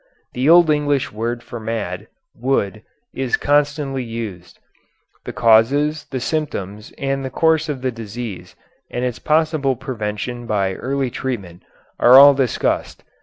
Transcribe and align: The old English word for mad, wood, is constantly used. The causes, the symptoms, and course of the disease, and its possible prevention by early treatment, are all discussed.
The 0.33 0.49
old 0.49 0.71
English 0.71 1.11
word 1.11 1.43
for 1.43 1.59
mad, 1.59 2.07
wood, 2.33 2.81
is 3.13 3.37
constantly 3.37 4.03
used. 4.03 4.57
The 5.25 5.31
causes, 5.31 6.05
the 6.09 6.19
symptoms, 6.19 6.91
and 6.97 7.31
course 7.31 7.69
of 7.69 7.83
the 7.83 7.91
disease, 7.91 8.55
and 8.89 9.05
its 9.05 9.19
possible 9.19 9.75
prevention 9.75 10.47
by 10.47 10.73
early 10.73 11.11
treatment, 11.11 11.61
are 11.99 12.15
all 12.17 12.33
discussed. 12.33 13.03